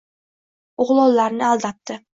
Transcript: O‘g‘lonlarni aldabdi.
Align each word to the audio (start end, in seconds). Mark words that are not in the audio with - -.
O‘g‘lonlarni 0.87 1.49
aldabdi. 1.53 2.05